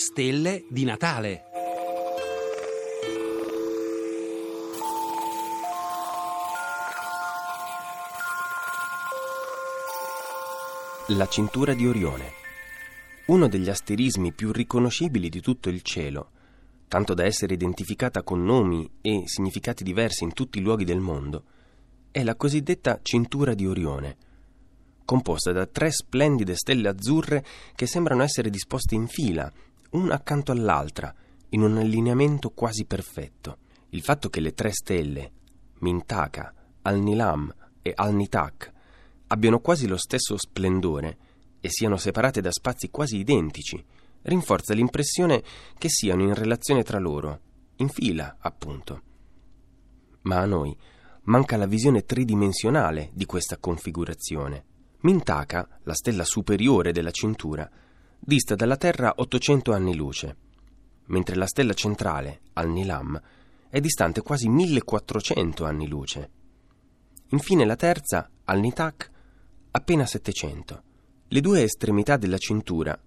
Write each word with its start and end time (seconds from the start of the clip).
stelle 0.00 0.64
di 0.66 0.84
Natale. 0.84 1.42
La 11.08 11.28
cintura 11.28 11.74
di 11.74 11.86
Orione. 11.86 12.32
Uno 13.26 13.46
degli 13.46 13.68
asterismi 13.68 14.32
più 14.32 14.52
riconoscibili 14.52 15.28
di 15.28 15.42
tutto 15.42 15.68
il 15.68 15.82
cielo, 15.82 16.30
tanto 16.88 17.12
da 17.12 17.26
essere 17.26 17.52
identificata 17.52 18.22
con 18.22 18.42
nomi 18.42 18.90
e 19.02 19.24
significati 19.26 19.84
diversi 19.84 20.24
in 20.24 20.32
tutti 20.32 20.60
i 20.60 20.62
luoghi 20.62 20.84
del 20.84 21.00
mondo, 21.00 21.44
è 22.10 22.24
la 22.24 22.36
cosiddetta 22.36 23.00
cintura 23.02 23.52
di 23.52 23.66
Orione, 23.66 24.16
composta 25.04 25.52
da 25.52 25.66
tre 25.66 25.90
splendide 25.92 26.54
stelle 26.54 26.88
azzurre 26.88 27.44
che 27.74 27.86
sembrano 27.86 28.22
essere 28.22 28.48
disposte 28.48 28.94
in 28.94 29.06
fila, 29.06 29.52
una 29.90 30.14
accanto 30.14 30.52
all'altra, 30.52 31.14
in 31.50 31.62
un 31.62 31.78
allineamento 31.78 32.50
quasi 32.50 32.84
perfetto. 32.84 33.58
Il 33.90 34.02
fatto 34.02 34.28
che 34.28 34.40
le 34.40 34.52
tre 34.54 34.72
stelle, 34.72 35.32
Mintaka, 35.78 36.54
Al-Nilam 36.82 37.52
e 37.82 37.92
Al-Nitak, 37.94 38.72
abbiano 39.28 39.60
quasi 39.60 39.86
lo 39.86 39.96
stesso 39.96 40.36
splendore 40.36 41.18
e 41.60 41.68
siano 41.70 41.96
separate 41.96 42.40
da 42.40 42.52
spazi 42.52 42.90
quasi 42.90 43.16
identici, 43.16 43.84
rinforza 44.22 44.74
l'impressione 44.74 45.42
che 45.76 45.88
siano 45.88 46.22
in 46.22 46.34
relazione 46.34 46.82
tra 46.82 46.98
loro, 46.98 47.40
in 47.76 47.88
fila, 47.88 48.36
appunto. 48.40 49.02
Ma 50.22 50.38
a 50.38 50.46
noi 50.46 50.76
manca 51.24 51.56
la 51.56 51.66
visione 51.66 52.04
tridimensionale 52.04 53.10
di 53.12 53.24
questa 53.24 53.58
configurazione. 53.58 54.64
Mintaka, 55.00 55.80
la 55.84 55.94
stella 55.94 56.24
superiore 56.24 56.92
della 56.92 57.10
cintura, 57.10 57.68
dista 58.20 58.54
dalla 58.54 58.76
Terra 58.76 59.14
800 59.16 59.72
anni 59.72 59.96
luce, 59.96 60.36
mentre 61.06 61.36
la 61.36 61.46
stella 61.46 61.72
centrale, 61.72 62.42
Al-Nilam, 62.52 63.20
è 63.70 63.80
distante 63.80 64.20
quasi 64.20 64.48
1400 64.48 65.64
anni 65.64 65.88
luce. 65.88 66.30
Infine 67.30 67.64
la 67.64 67.76
terza, 67.76 68.28
Al-Nitak, 68.44 69.10
appena 69.70 70.04
700. 70.04 70.82
Le 71.28 71.40
due 71.40 71.62
estremità 71.62 72.16
della 72.16 72.38
cintura 72.38 72.98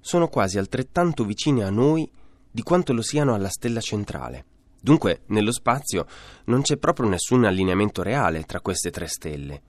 sono 0.00 0.28
quasi 0.28 0.58
altrettanto 0.58 1.24
vicine 1.24 1.64
a 1.64 1.70
noi 1.70 2.10
di 2.50 2.62
quanto 2.62 2.92
lo 2.92 3.02
siano 3.02 3.34
alla 3.34 3.48
stella 3.48 3.80
centrale. 3.80 4.44
Dunque, 4.80 5.22
nello 5.26 5.52
spazio 5.52 6.06
non 6.46 6.62
c'è 6.62 6.76
proprio 6.76 7.08
nessun 7.08 7.44
allineamento 7.44 8.02
reale 8.02 8.44
tra 8.44 8.60
queste 8.60 8.90
tre 8.90 9.06
stelle. 9.06 9.62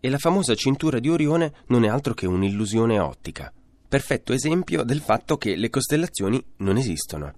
E 0.00 0.08
la 0.08 0.18
famosa 0.18 0.54
cintura 0.54 0.98
di 0.98 1.08
Orione 1.08 1.52
non 1.66 1.84
è 1.84 1.88
altro 1.88 2.14
che 2.14 2.26
un'illusione 2.26 2.98
ottica. 2.98 3.52
Perfetto 3.94 4.32
esempio 4.32 4.82
del 4.82 4.98
fatto 4.98 5.36
che 5.36 5.54
le 5.54 5.70
costellazioni 5.70 6.44
non 6.56 6.78
esistono. 6.78 7.32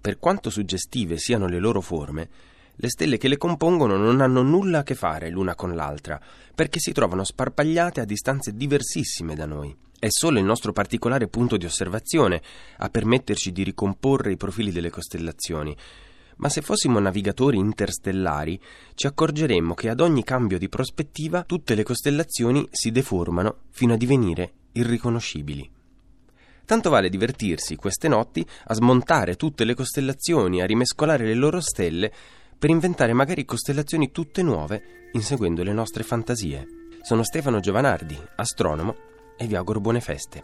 Per 0.00 0.18
quanto 0.18 0.50
suggestive 0.50 1.18
siano 1.18 1.46
le 1.46 1.60
loro 1.60 1.80
forme, 1.80 2.28
le 2.74 2.88
stelle 2.88 3.16
che 3.16 3.28
le 3.28 3.36
compongono 3.36 3.96
non 3.96 4.20
hanno 4.20 4.42
nulla 4.42 4.80
a 4.80 4.82
che 4.82 4.96
fare 4.96 5.30
l'una 5.30 5.54
con 5.54 5.76
l'altra, 5.76 6.20
perché 6.52 6.80
si 6.80 6.90
trovano 6.90 7.22
sparpagliate 7.22 8.00
a 8.00 8.04
distanze 8.04 8.56
diversissime 8.56 9.36
da 9.36 9.46
noi. 9.46 9.72
È 9.96 10.08
solo 10.10 10.40
il 10.40 10.44
nostro 10.44 10.72
particolare 10.72 11.28
punto 11.28 11.56
di 11.56 11.66
osservazione 11.66 12.42
a 12.78 12.88
permetterci 12.88 13.52
di 13.52 13.62
ricomporre 13.62 14.32
i 14.32 14.36
profili 14.36 14.72
delle 14.72 14.90
costellazioni. 14.90 15.76
Ma 16.38 16.48
se 16.48 16.60
fossimo 16.60 16.98
navigatori 16.98 17.56
interstellari, 17.56 18.60
ci 18.94 19.06
accorgeremmo 19.06 19.74
che 19.74 19.90
ad 19.90 20.00
ogni 20.00 20.24
cambio 20.24 20.58
di 20.58 20.68
prospettiva 20.68 21.44
tutte 21.44 21.76
le 21.76 21.84
costellazioni 21.84 22.66
si 22.72 22.90
deformano 22.90 23.58
fino 23.70 23.94
a 23.94 23.96
divenire 23.96 24.54
irriconoscibili. 24.78 25.68
Tanto 26.64 26.90
vale 26.90 27.08
divertirsi 27.08 27.76
queste 27.76 28.08
notti 28.08 28.46
a 28.66 28.74
smontare 28.74 29.36
tutte 29.36 29.64
le 29.64 29.74
costellazioni, 29.74 30.60
a 30.60 30.66
rimescolare 30.66 31.24
le 31.24 31.34
loro 31.34 31.60
stelle 31.60 32.12
per 32.58 32.70
inventare 32.70 33.12
magari 33.12 33.44
costellazioni 33.44 34.10
tutte 34.10 34.42
nuove 34.42 35.10
inseguendo 35.12 35.62
le 35.62 35.72
nostre 35.72 36.02
fantasie. 36.02 36.66
Sono 37.02 37.22
Stefano 37.22 37.60
Giovanardi, 37.60 38.18
astronomo, 38.36 38.96
e 39.38 39.46
vi 39.46 39.54
auguro 39.54 39.80
buone 39.80 40.00
feste. 40.00 40.42